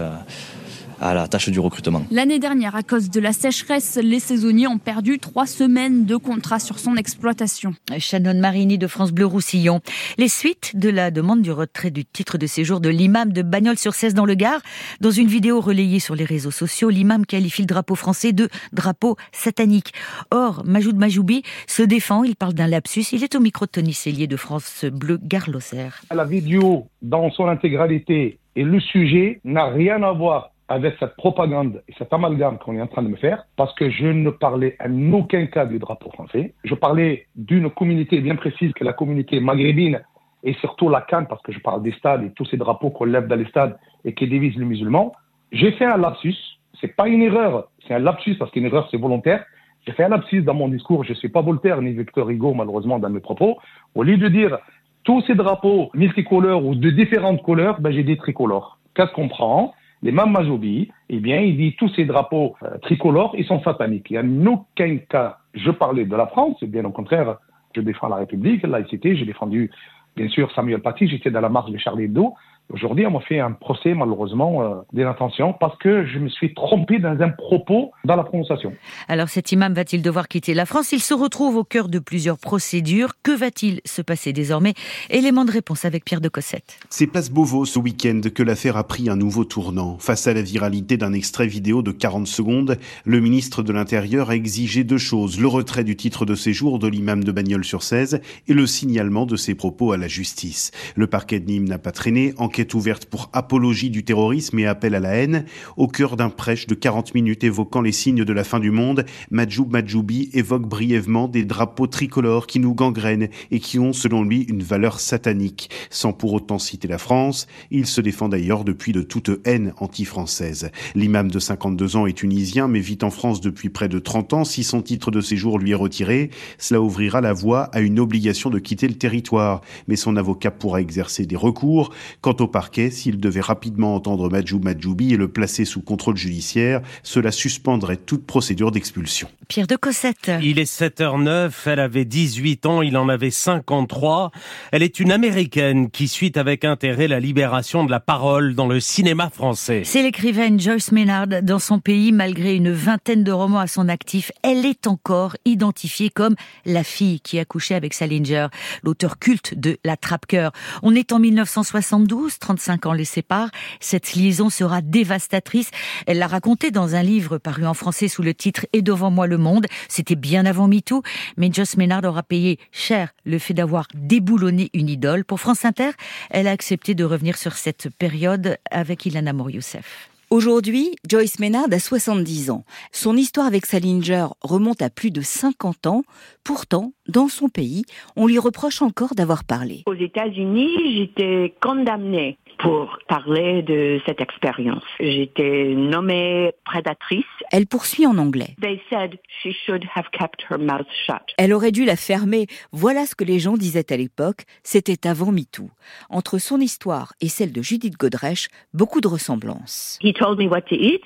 à 1.01 1.13
la 1.13 1.27
tâche 1.27 1.49
du 1.49 1.59
recrutement. 1.59 2.03
L'année 2.11 2.39
dernière, 2.39 2.75
à 2.75 2.83
cause 2.83 3.09
de 3.09 3.19
la 3.19 3.33
sécheresse, 3.33 3.99
les 4.01 4.19
saisonniers 4.19 4.67
ont 4.67 4.77
perdu 4.77 5.19
trois 5.19 5.47
semaines 5.47 6.05
de 6.05 6.15
contrat 6.15 6.59
sur 6.59 6.79
son 6.79 6.95
exploitation. 6.95 7.73
Shannon 7.97 8.39
Marini 8.39 8.77
de 8.77 8.87
France 8.87 9.11
Bleu 9.11 9.25
Roussillon. 9.25 9.81
Les 10.17 10.27
suites 10.27 10.77
de 10.77 10.89
la 10.89 11.09
demande 11.11 11.41
du 11.41 11.51
retrait 11.51 11.89
du 11.89 12.05
titre 12.05 12.37
de 12.37 12.45
séjour 12.45 12.79
de 12.79 12.89
l'imam 12.89 13.33
de 13.33 13.41
Bagnols-sur-Cèze 13.41 14.13
dans 14.13 14.25
le 14.25 14.35
Gard. 14.35 14.61
Dans 15.01 15.11
une 15.11 15.27
vidéo 15.27 15.59
relayée 15.59 15.99
sur 15.99 16.15
les 16.15 16.25
réseaux 16.25 16.51
sociaux, 16.51 16.89
l'imam 16.89 17.25
qualifie 17.25 17.63
le 17.63 17.67
drapeau 17.67 17.95
français 17.95 18.31
de 18.31 18.47
drapeau 18.71 19.17
satanique. 19.31 19.93
Or, 20.29 20.61
Majoud 20.65 20.95
Majoubi 20.95 21.41
se 21.65 21.81
défend, 21.81 22.23
il 22.23 22.35
parle 22.35 22.53
d'un 22.53 22.67
lapsus. 22.67 23.05
Il 23.11 23.23
est 23.23 23.35
au 23.35 23.39
micro 23.39 23.65
de 23.65 23.71
Tony 23.71 23.93
Cellier 23.93 24.27
de 24.27 24.37
France 24.37 24.85
Bleu 24.85 25.19
Gard-Lozère. 25.21 26.01
La 26.13 26.25
vidéo 26.25 26.87
dans 27.01 27.31
son 27.31 27.47
intégralité 27.47 28.37
et 28.55 28.63
le 28.63 28.79
sujet 28.79 29.39
n'a 29.43 29.67
rien 29.67 30.03
à 30.03 30.11
voir 30.11 30.50
avec 30.71 30.95
cette 31.01 31.17
propagande 31.17 31.83
et 31.89 31.93
cet 31.97 32.13
amalgame 32.13 32.57
qu'on 32.57 32.75
est 32.77 32.81
en 32.81 32.87
train 32.87 33.03
de 33.03 33.09
me 33.09 33.17
faire, 33.17 33.43
parce 33.57 33.73
que 33.75 33.89
je 33.89 34.07
ne 34.07 34.29
parlais 34.29 34.77
en 34.79 35.11
aucun 35.11 35.45
cas 35.47 35.65
du 35.65 35.79
drapeau 35.79 36.09
français. 36.11 36.53
Je 36.63 36.75
parlais 36.75 37.27
d'une 37.35 37.69
communauté 37.69 38.21
bien 38.21 38.37
précise, 38.37 38.71
que 38.71 38.85
la 38.85 38.93
communauté 38.93 39.41
maghrébine 39.41 40.01
et 40.43 40.53
surtout 40.53 40.87
la 40.87 41.01
Cannes, 41.01 41.27
parce 41.27 41.41
que 41.41 41.51
je 41.51 41.59
parle 41.59 41.83
des 41.83 41.91
stades 41.91 42.23
et 42.23 42.31
tous 42.31 42.45
ces 42.45 42.55
drapeaux 42.55 42.89
qu'on 42.89 43.03
lève 43.03 43.27
dans 43.27 43.35
les 43.35 43.45
stades 43.47 43.77
et 44.05 44.13
qui 44.13 44.27
divisent 44.29 44.55
les 44.55 44.63
musulmans. 44.63 45.11
J'ai 45.51 45.73
fait 45.73 45.85
un 45.85 45.97
lapsus. 45.97 46.37
C'est 46.79 46.95
pas 46.95 47.09
une 47.09 47.21
erreur, 47.21 47.67
c'est 47.85 47.93
un 47.93 47.99
lapsus 47.99 48.35
parce 48.35 48.49
qu'une 48.51 48.65
erreur 48.65 48.87
c'est 48.89 48.97
volontaire. 48.97 49.43
J'ai 49.85 49.91
fait 49.91 50.05
un 50.05 50.09
lapsus 50.09 50.41
dans 50.41 50.53
mon 50.53 50.69
discours. 50.69 51.03
Je 51.03 51.13
suis 51.13 51.29
pas 51.29 51.41
Voltaire 51.41 51.81
ni 51.81 51.91
Victor 51.91 52.29
Hugo 52.29 52.53
malheureusement 52.53 52.97
dans 52.97 53.09
mes 53.09 53.19
propos. 53.19 53.57
Au 53.93 54.03
lieu 54.03 54.17
de 54.17 54.29
dire 54.29 54.57
tous 55.03 55.21
ces 55.27 55.35
drapeaux 55.35 55.91
multicolores 55.93 56.65
ou 56.65 56.75
de 56.75 56.89
différentes 56.91 57.43
couleurs, 57.43 57.81
ben 57.81 57.91
j'ai 57.91 58.03
dit 58.03 58.15
tricolores. 58.15 58.79
Qu'est-ce 58.95 59.11
qu'on 59.11 59.27
prend? 59.27 59.73
Les 60.03 60.11
Majoubi, 60.11 60.91
eh 61.09 61.19
bien, 61.19 61.39
il 61.41 61.57
dit 61.57 61.75
tous 61.75 61.89
ces 61.89 62.05
drapeaux 62.05 62.55
euh, 62.63 62.77
tricolores, 62.79 63.35
ils 63.37 63.45
sont 63.45 63.61
sataniques. 63.61 64.07
Il 64.09 64.19
n'y 64.19 64.47
a 64.47 64.51
aucun 64.51 64.97
cas, 64.97 65.37
je 65.53 65.69
parlais 65.71 66.05
de 66.05 66.15
la 66.15 66.27
France, 66.27 66.63
bien 66.63 66.85
au 66.85 66.91
contraire, 66.91 67.37
je 67.75 67.81
défends 67.81 68.07
la 68.07 68.17
République, 68.17 68.63
la 68.63 68.79
laïcité, 68.79 69.15
j'ai 69.15 69.25
défendu, 69.25 69.69
bien 70.15 70.27
sûr, 70.29 70.51
Samuel 70.53 70.81
Paty, 70.81 71.07
j'étais 71.07 71.29
dans 71.29 71.41
la 71.41 71.49
marche 71.49 71.71
de 71.71 71.77
Charlie 71.77 72.05
Hebdo, 72.05 72.33
Aujourd'hui, 72.73 73.05
on 73.05 73.11
m'a 73.11 73.19
fait 73.19 73.39
un 73.39 73.51
procès, 73.51 73.93
malheureusement, 73.93 74.63
euh, 74.63 74.75
d'intention 74.93 75.53
parce 75.53 75.77
que 75.77 76.05
je 76.05 76.19
me 76.19 76.29
suis 76.29 76.53
trompé 76.53 76.99
dans 76.99 77.19
un 77.19 77.29
propos 77.29 77.91
dans 78.05 78.15
la 78.15 78.23
prononciation. 78.23 78.73
Alors, 79.09 79.27
cet 79.27 79.51
imam 79.51 79.73
va-t-il 79.73 80.01
devoir 80.01 80.29
quitter 80.29 80.53
la 80.53 80.65
France? 80.65 80.93
Il 80.93 81.01
se 81.01 81.13
retrouve 81.13 81.57
au 81.57 81.63
cœur 81.65 81.89
de 81.89 81.99
plusieurs 81.99 82.37
procédures. 82.37 83.13
Que 83.23 83.31
va-t-il 83.31 83.81
se 83.83 84.01
passer 84.01 84.31
désormais? 84.31 84.73
Élément 85.09 85.43
de 85.43 85.51
réponse 85.51 85.83
avec 85.83 86.05
Pierre 86.05 86.21
de 86.21 86.29
Cossette. 86.29 86.79
C'est 86.89 87.07
place 87.07 87.29
Beauvau 87.29 87.65
ce 87.65 87.77
week-end 87.77 88.21
que 88.33 88.43
l'affaire 88.43 88.77
a 88.77 88.85
pris 88.85 89.09
un 89.09 89.17
nouveau 89.17 89.43
tournant. 89.43 89.97
Face 89.99 90.27
à 90.27 90.33
la 90.33 90.41
viralité 90.41 90.95
d'un 90.95 91.11
extrait 91.11 91.47
vidéo 91.47 91.81
de 91.81 91.91
40 91.91 92.25
secondes, 92.25 92.77
le 93.03 93.19
ministre 93.19 93.63
de 93.63 93.73
l'Intérieur 93.73 94.29
a 94.29 94.35
exigé 94.35 94.85
deux 94.85 94.97
choses. 94.97 95.41
Le 95.41 95.47
retrait 95.47 95.83
du 95.83 95.97
titre 95.97 96.25
de 96.25 96.35
séjour 96.35 96.79
de 96.79 96.87
l'imam 96.87 97.23
de 97.23 97.31
Bagnols-sur-Cèze 97.33 98.21
et 98.47 98.53
le 98.53 98.65
signalement 98.65 99.25
de 99.25 99.35
ses 99.35 99.55
propos 99.55 99.91
à 99.91 99.97
la 99.97 100.07
justice. 100.07 100.71
Le 100.95 101.07
parquet 101.07 101.41
de 101.41 101.47
Nîmes 101.47 101.67
n'a 101.67 101.77
pas 101.77 101.91
traîné. 101.91 102.33
Enquête 102.37 102.60
ouverte 102.73 103.05
pour 103.05 103.29
apologie 103.33 103.89
du 103.89 104.03
terrorisme 104.03 104.59
et 104.59 104.65
appel 104.65 104.95
à 104.95 104.99
la 104.99 105.15
haine. 105.15 105.45
Au 105.77 105.87
cœur 105.87 106.17
d'un 106.17 106.29
prêche 106.29 106.67
de 106.67 106.75
40 106.75 107.13
minutes 107.13 107.43
évoquant 107.43 107.81
les 107.81 107.91
signes 107.91 108.23
de 108.23 108.33
la 108.33 108.43
fin 108.43 108.59
du 108.59 108.71
monde, 108.71 109.05
Majoub 109.29 109.69
Majoubi 109.71 110.29
évoque 110.33 110.67
brièvement 110.67 111.27
des 111.27 111.43
drapeaux 111.43 111.87
tricolores 111.87 112.47
qui 112.47 112.59
nous 112.59 112.73
gangrènent 112.73 113.29
et 113.51 113.59
qui 113.59 113.79
ont, 113.79 113.93
selon 113.93 114.23
lui, 114.23 114.41
une 114.43 114.63
valeur 114.63 114.99
satanique. 114.99 115.69
Sans 115.89 116.13
pour 116.13 116.33
autant 116.33 116.59
citer 116.59 116.87
la 116.87 116.97
France, 116.97 117.47
il 117.71 117.85
se 117.85 118.01
défend 118.01 118.29
d'ailleurs 118.29 118.63
depuis 118.63 118.91
de 118.91 119.01
toute 119.01 119.31
haine 119.45 119.73
anti-française. 119.77 120.71
L'imam 120.95 121.29
de 121.29 121.39
52 121.39 121.95
ans 121.95 122.05
est 122.05 122.13
tunisien 122.13 122.67
mais 122.67 122.79
vit 122.79 122.99
en 123.01 123.09
France 123.09 123.41
depuis 123.41 123.69
près 123.69 123.89
de 123.89 123.99
30 123.99 124.33
ans. 124.33 124.43
Si 124.45 124.63
son 124.63 124.81
titre 124.81 125.11
de 125.11 125.21
séjour 125.21 125.59
lui 125.59 125.71
est 125.71 125.75
retiré, 125.75 126.29
cela 126.57 126.81
ouvrira 126.81 127.21
la 127.21 127.33
voie 127.33 127.63
à 127.73 127.81
une 127.81 127.99
obligation 127.99 128.49
de 128.49 128.59
quitter 128.59 128.87
le 128.87 128.95
territoire. 128.95 129.61
Mais 129.87 129.95
son 129.95 130.15
avocat 130.17 130.51
pourra 130.51 130.81
exercer 130.81 131.25
des 131.25 131.35
recours. 131.35 131.91
Quant 132.21 132.33
au 132.41 132.47
parquet, 132.47 132.89
s'il 132.89 133.19
devait 133.19 133.41
rapidement 133.41 133.95
entendre 133.95 134.29
Majou 134.29 134.59
Majoubi 134.59 135.13
et 135.13 135.17
le 135.17 135.27
placer 135.27 135.65
sous 135.65 135.81
contrôle 135.81 136.17
judiciaire, 136.17 136.81
cela 137.03 137.31
suspendrait 137.31 137.97
toute 137.97 138.25
procédure 138.25 138.71
d'expulsion. 138.71 139.29
Pierre 139.51 139.67
de 139.67 139.75
Cossette. 139.75 140.31
Il 140.41 140.59
est 140.59 140.79
7h09, 140.81 141.51
elle 141.65 141.81
avait 141.81 142.05
18 142.05 142.65
ans, 142.67 142.81
il 142.81 142.95
en 142.95 143.09
avait 143.09 143.31
53. 143.31 144.31
Elle 144.71 144.81
est 144.81 144.97
une 145.01 145.11
américaine 145.11 145.91
qui 145.91 146.07
suit 146.07 146.31
avec 146.35 146.63
intérêt 146.63 147.09
la 147.09 147.19
libération 147.19 147.83
de 147.83 147.91
la 147.91 147.99
parole 147.99 148.55
dans 148.55 148.69
le 148.69 148.79
cinéma 148.79 149.29
français. 149.29 149.81
C'est 149.83 150.03
l'écrivaine 150.03 150.57
Joyce 150.57 150.93
Maynard. 150.93 151.27
Dans 151.27 151.59
son 151.59 151.79
pays, 151.79 152.13
malgré 152.13 152.55
une 152.55 152.71
vingtaine 152.71 153.25
de 153.25 153.31
romans 153.33 153.59
à 153.59 153.67
son 153.67 153.89
actif, 153.89 154.31
elle 154.41 154.65
est 154.65 154.87
encore 154.87 155.35
identifiée 155.43 156.09
comme 156.09 156.35
la 156.65 156.85
fille 156.85 157.19
qui 157.19 157.37
a 157.37 157.43
couché 157.43 157.75
avec 157.75 157.93
Salinger, 157.93 158.47
l'auteur 158.83 159.19
culte 159.19 159.59
de 159.59 159.77
La 159.83 159.97
Trappe-Cœur. 159.97 160.53
On 160.81 160.95
est 160.95 161.11
en 161.11 161.19
1972, 161.19 162.39
35 162.39 162.85
ans 162.85 162.93
les 162.93 163.03
séparent. 163.03 163.51
Cette 163.81 164.13
liaison 164.13 164.49
sera 164.49 164.79
dévastatrice. 164.79 165.71
Elle 166.07 166.19
l'a 166.19 166.27
raconté 166.27 166.71
dans 166.71 166.95
un 166.95 167.03
livre 167.03 167.37
paru 167.37 167.65
en 167.65 167.73
français 167.73 168.07
sous 168.07 168.23
le 168.23 168.33
titre 168.33 168.65
Et 168.71 168.81
devant 168.81 169.11
moi 169.11 169.27
le 169.27 169.40
monde. 169.41 169.65
C'était 169.89 170.15
bien 170.15 170.45
avant 170.45 170.67
MeToo, 170.67 171.03
mais 171.37 171.51
Joss 171.51 171.77
Ménard 171.77 172.03
aura 172.05 172.23
payé 172.23 172.59
cher 172.71 173.09
le 173.25 173.39
fait 173.39 173.53
d'avoir 173.53 173.87
déboulonné 173.93 174.69
une 174.73 174.89
idole. 174.89 175.25
Pour 175.25 175.39
France 175.39 175.65
Inter, 175.65 175.91
elle 176.29 176.47
a 176.47 176.51
accepté 176.51 176.95
de 176.95 177.03
revenir 177.03 177.37
sur 177.37 177.53
cette 177.53 177.89
période 177.97 178.57
avec 178.71 179.05
Ilana 179.05 179.33
Mourioussef. 179.33 180.09
Aujourd'hui, 180.31 180.95
Joyce 181.09 181.39
Maynard 181.39 181.67
a 181.73 181.77
70 181.77 182.51
ans. 182.51 182.63
Son 182.93 183.17
histoire 183.17 183.45
avec 183.45 183.65
Salinger 183.65 184.27
remonte 184.41 184.81
à 184.81 184.89
plus 184.89 185.11
de 185.11 185.19
50 185.19 185.87
ans. 185.87 186.03
Pourtant, 186.45 186.93
dans 187.09 187.27
son 187.27 187.49
pays, 187.49 187.83
on 188.15 188.27
lui 188.27 188.39
reproche 188.39 188.81
encore 188.81 189.13
d'avoir 189.13 189.43
parlé. 189.43 189.83
Aux 189.87 189.93
États-Unis, 189.93 190.69
j'étais 190.95 191.53
condamnée 191.61 192.37
pour 192.61 192.97
parler 193.07 193.61
de 193.63 193.99
cette 194.05 194.21
expérience. 194.21 194.83
J'étais 194.99 195.73
nommée 195.75 196.53
prédatrice. 196.65 197.25
Elle 197.51 197.67
poursuit 197.67 198.05
en 198.05 198.17
anglais. 198.17 198.55
They 198.61 198.81
said 198.89 199.19
she 199.41 199.51
should 199.65 199.83
have 199.95 200.05
kept 200.11 200.43
her 200.49 200.57
mouth 200.57 200.87
shut. 201.05 201.21
Elle 201.37 201.53
aurait 201.53 201.71
dû 201.71 201.85
la 201.85 201.95
fermer. 201.95 202.47
Voilà 202.71 203.05
ce 203.05 203.15
que 203.15 203.23
les 203.23 203.39
gens 203.39 203.57
disaient 203.57 203.91
à 203.91 203.97
l'époque. 203.97 204.43
C'était 204.63 205.07
avant 205.07 205.31
MeToo. 205.31 205.69
Entre 206.09 206.37
son 206.37 206.59
histoire 206.59 207.13
et 207.21 207.27
celle 207.27 207.51
de 207.51 207.61
Judith 207.61 207.97
Godrèche, 207.97 208.49
beaucoup 208.73 209.01
de 209.01 209.07
ressemblances. 209.07 209.97
He 210.01 210.13
told 210.13 210.39
me 210.39 210.47
what 210.47 210.61
to 210.61 210.75
eat. 210.75 211.03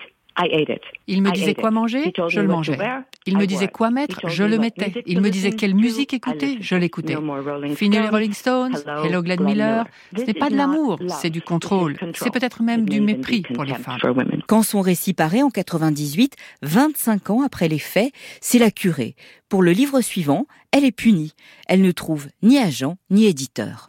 Il 1.08 1.22
me 1.22 1.32
disait 1.32 1.56
quoi 1.56 1.72
manger, 1.72 2.14
je 2.30 2.40
le 2.40 2.48
mangeais. 2.48 2.78
Il 3.26 3.38
me 3.38 3.46
disait 3.46 3.68
quoi 3.68 3.90
mettre, 3.90 4.28
je 4.28 4.44
le 4.44 4.58
mettais. 4.58 5.04
Il 5.06 5.22
me 5.22 5.30
disait 5.30 5.52
quelle 5.52 5.76
musique 5.76 6.14
écouter, 6.14 6.58
je 6.62 6.76
l'écoutais. 6.76 7.16
Fini 7.76 7.98
les 7.98 8.10
Rolling 8.10 8.34
Stones, 8.34 8.76
Hello 9.04 9.22
Glenn 9.22 9.44
Miller. 9.44 9.86
Ce 10.16 10.24
n'est 10.24 10.34
pas 10.34 10.50
de 10.50 10.56
l'amour, 10.56 11.00
c'est 11.22 11.30
du 11.30 11.42
contrôle. 11.42 11.96
C'est 12.14 12.32
peut-être 12.32 12.64
même 12.64 12.88
du 12.88 13.02
mépris 13.02 13.44
pour 13.54 13.64
les 13.64 13.76
femmes. 13.76 14.00
Quand 14.48 14.64
son 14.64 14.82
récit 14.82 15.14
paraît 15.14 15.42
en 15.42 15.50
98, 15.50 16.36
25 16.62 17.30
ans 17.30 17.42
après 17.44 17.68
les 17.68 17.80
faits, 17.80 18.12
c'est 18.42 18.60
la 18.60 18.72
curée. 18.72 19.16
Pour 19.50 19.62
le 19.62 19.72
livre 19.72 20.02
suivant, 20.02 20.48
elle 20.72 20.86
est 20.86 20.92
punie. 20.92 21.34
Elle 21.68 21.82
ne 21.82 21.92
trouve 21.92 22.28
ni 22.42 22.58
agent 22.58 22.98
ni 23.10 23.26
éditeur. 23.26 23.88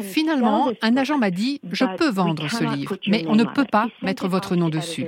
Finalement, 0.00 0.72
un 0.82 0.96
agent 0.96 1.18
m'a 1.18 1.30
dit, 1.30 1.60
je 1.70 1.84
peux 1.96 2.10
vendre 2.10 2.48
ce 2.50 2.64
livre, 2.76 2.96
mais 3.06 3.24
on 3.28 3.36
ne 3.36 3.44
peut 3.44 3.66
pas 3.70 3.88
mettre 4.02 4.28
votre 4.28 4.56
nom 4.56 4.68
dessus. 4.68 5.06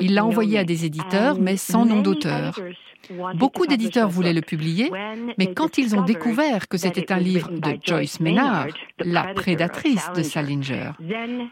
Il 0.00 0.14
l'a 0.14 0.24
envoyé 0.24 0.58
à 0.58 0.64
des 0.64 0.84
éditeurs, 0.84 1.38
mais 1.38 1.56
sans 1.56 1.84
nom 1.86 2.02
d'auteur. 2.02 2.58
Beaucoup 3.34 3.66
d'éditeurs 3.66 4.08
voulaient 4.08 4.32
le 4.32 4.42
publier, 4.42 4.90
mais 5.38 5.52
quand 5.52 5.78
ils 5.78 5.96
ont 5.96 6.02
découvert 6.02 6.68
que 6.68 6.76
c'était 6.76 7.12
un 7.12 7.18
livre 7.18 7.50
de 7.50 7.76
Joyce 7.82 8.20
Maynard, 8.20 8.68
la 8.98 9.34
prédatrice 9.34 10.10
de 10.14 10.22
Salinger, 10.22 10.90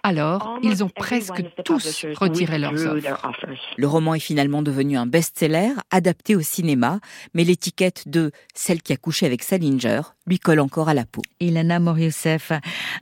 alors 0.03 0.59
ils 0.63 0.85
ont 0.85 0.89
presque 0.89 1.43
tous 1.65 2.07
retiré 2.15 2.59
leurs 2.59 2.87
offres. 2.87 3.27
Le 3.77 3.87
roman 3.87 4.15
est 4.15 4.21
finalement 4.21 4.63
devenu 4.63 4.97
un 4.97 5.07
best-seller, 5.07 5.73
adapté 5.91 6.10
au 6.35 6.41
cinéma, 6.43 7.01
mais 7.35 7.45
l'étiquette 7.45 8.09
de 8.09 8.31
celle 8.55 8.83
qui 8.83 8.93
a 8.93 8.97
couché 8.97 9.27
avec 9.27 9.43
Salinger 9.43 10.03
lui 10.31 10.39
colle 10.39 10.61
encore 10.61 10.89
à 10.89 10.95
la 10.95 11.05
peau. 11.05 11.23
Ilana 11.41 11.81
Moriosef, 11.81 12.53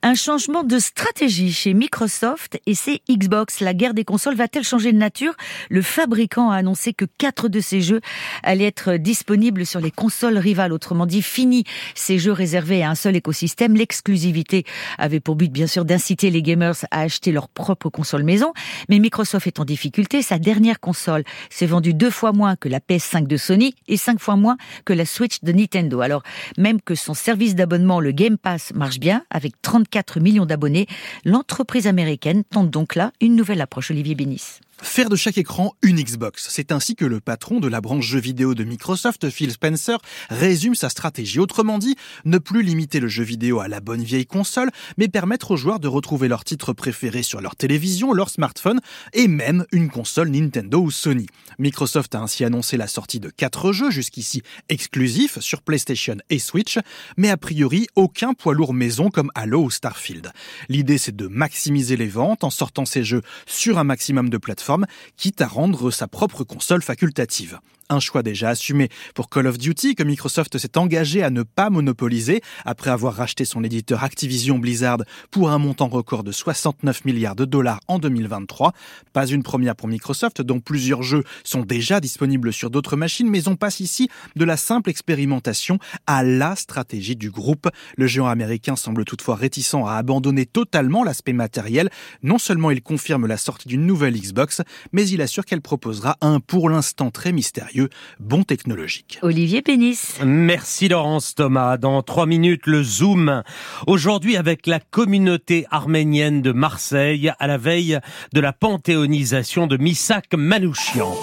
un 0.03 0.15
changement 0.15 0.65
de 0.65 0.79
stratégie 0.79 1.53
chez 1.53 1.75
Microsoft 1.75 2.59
et 2.65 2.75
ses 2.75 3.03
Xbox. 3.11 3.61
La 3.61 3.75
guerre 3.75 3.93
des 3.93 4.05
consoles 4.05 4.35
va-t-elle 4.35 4.65
changer 4.65 4.93
de 4.93 4.97
nature? 4.97 5.35
Le 5.69 5.83
fabricant 5.83 6.51
a 6.51 6.57
annoncé 6.57 6.95
que 6.95 7.05
quatre 7.19 7.49
de 7.49 7.61
ses 7.61 7.83
jeux 7.83 8.01
allaient 8.43 8.65
être 8.65 8.95
disponibles 8.95 9.67
sur 9.67 9.79
les 9.79 9.91
consoles 9.91 10.39
rivales. 10.39 10.73
Autrement 10.73 11.05
dit, 11.05 11.21
fini 11.21 11.65
ces 11.95 12.19
jeux 12.19 12.33
réservés 12.33 12.83
à 12.83 12.89
un 12.89 12.95
seul 12.95 13.15
écosystème. 13.15 13.77
L'exclusivité 13.77 14.65
avait 14.97 15.21
pour 15.21 15.37
but, 15.37 15.53
bien 15.53 15.67
sûr, 15.67 15.85
d'inciter 15.85 16.31
les 16.31 16.41
gamers 16.41 16.77
à 16.91 17.03
acheter 17.03 17.31
leur 17.31 17.51
propre 17.51 17.91
console 17.91 18.23
maison. 18.23 18.55
Mais 18.89 19.01
Microsoft 19.01 19.47
est 19.47 19.61
en 19.61 19.67
difficulté. 19.67 20.23
Sa 20.23 20.39
dernière 20.39 20.81
console 20.81 21.25
s'est 21.51 21.67
vendue 21.67 21.93
deux 21.93 22.11
fois 22.11 22.33
moins 22.33 22.57
que 22.57 22.71
la 22.71 22.81
PS5 22.81 23.27
de 23.27 23.37
Sony 23.37 23.75
et 23.87 23.99
cinq 23.99 24.19
fois 24.19 24.37
moins 24.37 24.57
que 24.87 24.95
la 24.95 25.05
Switch 25.05 25.43
de 25.43 25.53
Nintendo. 25.53 26.01
Alors, 26.01 26.23
même 26.57 26.81
que 26.81 26.95
son 26.95 27.18
service 27.19 27.55
d'abonnement, 27.55 28.01
le 28.01 28.13
Game 28.13 28.39
Pass, 28.39 28.73
marche 28.75 28.99
bien, 28.99 29.25
avec 29.31 29.61
34 29.63 30.21
millions 30.21 30.47
d'abonnés, 30.47 30.87
l'entreprise 31.25 31.87
américaine 31.87 32.45
tente 32.45 32.71
donc 32.71 32.95
là 32.95 33.13
une 33.21 33.37
nouvelle 33.37 33.61
approche. 33.61 33.91
Olivier 33.91 34.15
Bénis. 34.15 34.61
Faire 34.81 35.09
de 35.09 35.17
chaque 35.17 35.39
écran 35.39 35.75
une 35.83 36.01
Xbox. 36.01 36.47
C'est 36.51 36.71
ainsi 36.71 36.95
que 36.95 37.05
le 37.05 37.19
patron 37.19 37.59
de 37.59 37.67
la 37.67 37.81
branche 37.81 38.07
jeux 38.07 38.21
vidéo 38.21 38.55
de 38.55 38.63
Microsoft, 38.63 39.29
Phil 39.29 39.51
Spencer, 39.51 39.99
résume 40.31 40.77
sa 40.77 40.89
stratégie. 40.89 41.41
Autrement 41.41 41.79
dit, 41.79 41.97
ne 42.25 42.39
plus 42.39 42.63
limiter 42.63 43.01
le 43.01 43.09
jeu 43.09 43.25
vidéo 43.25 43.59
à 43.59 43.67
la 43.67 43.81
bonne 43.81 44.05
vieille 44.05 44.25
console, 44.25 44.71
mais 44.97 45.09
permettre 45.09 45.51
aux 45.51 45.57
joueurs 45.57 45.81
de 45.81 45.89
retrouver 45.89 46.29
leurs 46.29 46.45
titres 46.45 46.73
préférés 46.73 47.25
sur 47.25 47.41
leur 47.41 47.57
télévision, 47.57 48.13
leur 48.13 48.31
smartphone 48.31 48.81
et 49.15 49.27
même 49.27 49.67
une 49.73 49.91
console 49.91 50.29
Nintendo 50.29 50.79
ou 50.81 50.93
Sony. 50.93 51.27
Microsoft 51.59 52.15
a 52.15 52.21
ainsi 52.21 52.45
annoncé 52.45 52.77
la 52.77 52.87
sortie 52.87 53.19
de 53.19 53.31
quatre 53.31 53.73
jeux 53.73 53.91
jusqu'ici 53.91 54.43
exclusifs 54.69 55.41
sur 55.41 55.63
PlayStation 55.63 56.17
et 56.31 56.39
Switch, 56.39 56.79
mais 57.17 57.31
a 57.31 57.37
priori 57.37 57.89
aucun 57.97 58.33
poids 58.33 58.55
lourd 58.55 58.75
maison 58.75 59.11
comme 59.11 59.33
Halo 59.35 59.65
ou 59.65 59.71
Starfield. 59.71 60.31
L'idée 60.69 60.99
c'est 60.99 61.17
de 61.17 61.27
maximiser 61.27 61.97
les 61.97 62.07
ventes 62.07 62.45
en 62.45 62.51
sortant 62.51 62.85
ces 62.85 63.03
jeux 63.03 63.23
sur 63.47 63.79
un 63.79 63.85
maximum 63.85 64.31
de 64.31 64.39
plateformes 64.39 64.68
quitte 65.17 65.41
à 65.41 65.47
rendre 65.47 65.91
sa 65.91 66.09
propre 66.09 66.45
console 66.45 66.83
facultative. 66.83 67.61
Un 67.91 68.01
choix 68.01 68.23
déjà 68.23 68.51
assumé 68.51 68.91
pour 69.15 69.31
Call 69.31 69.47
of 69.47 69.57
Duty 69.57 69.95
que 69.95 70.03
Microsoft 70.03 70.59
s'est 70.59 70.77
engagé 70.77 71.23
à 71.23 71.31
ne 71.31 71.43
pas 71.43 71.71
monopoliser 71.71 72.43
après 72.67 72.91
avoir 72.91 73.15
racheté 73.15 73.47
son 73.47 73.65
éditeur 73.65 74.05
Activision 74.05 74.59
Blizzard 74.59 74.99
pour 75.31 75.49
un 75.49 75.57
montant 75.57 75.89
record 75.89 76.23
de 76.23 76.31
69 76.31 77.07
milliards 77.07 77.35
de 77.35 77.47
dollars 77.47 77.81
en 77.89 77.99
2023. 77.99 78.75
Pas 79.15 79.27
une 79.27 79.43
première 79.43 79.75
pour 79.75 79.89
Microsoft 79.89 80.43
dont 80.43 80.61
plusieurs 80.61 81.03
jeux 81.03 81.25
sont 81.45 81.63
déjà 81.63 81.99
disponibles 82.01 82.53
sur 82.53 82.69
d'autres 82.69 82.95
machines 82.95 83.31
mais 83.31 83.49
on 83.49 83.57
passe 83.57 83.81
ici 83.81 84.11
de 84.37 84.45
la 84.45 84.59
simple 84.59 84.91
expérimentation 84.91 85.79
à 86.07 86.23
la 86.23 86.57
stratégie 86.57 87.17
du 87.17 87.31
groupe. 87.31 87.69
Le 87.97 88.07
géant 88.07 88.27
américain 88.27 88.77
semble 88.77 89.07
toutefois 89.07 89.37
réticent 89.37 89.77
à 89.87 89.97
abandonner 89.97 90.45
totalement 90.45 91.05
l'aspect 91.05 91.33
matériel. 91.33 91.89
Non 92.23 92.37
seulement 92.37 92.71
il 92.71 92.83
confirme 92.83 93.27
la 93.27 93.39
sortie 93.39 93.69
d'une 93.69 93.87
nouvelle 93.87 94.15
Xbox, 94.15 94.61
mais 94.93 95.09
il 95.09 95.23
assure 95.23 95.47
qu'elle 95.47 95.63
proposera 95.63 96.19
un 96.21 96.41
pour 96.41 96.69
l'instant 96.69 97.11
très 97.11 97.33
mystérieux 97.33 97.78
bon 98.21 98.43
technologique. 98.43 99.19
Olivier 99.23 99.63
Pénis. 99.63 100.19
Merci 100.25 100.89
Laurence 100.89 101.35
Thomas. 101.35 101.77
Dans 101.77 102.03
trois 102.03 102.27
minutes, 102.27 102.67
le 102.67 102.83
Zoom. 102.83 103.43
Aujourd'hui 103.87 104.37
avec 104.37 104.67
la 104.67 104.81
communauté 104.81 105.67
arménienne 105.71 106.43
de 106.43 106.53
Marseille 106.53 107.33
à 107.39 107.47
la 107.47 107.59
veille 107.59 107.99
de 108.33 108.41
la 108.41 108.53
panthéonisation 108.53 109.67
de 109.67 109.77
Missak 109.77 110.35
Manouchian. 110.35 111.15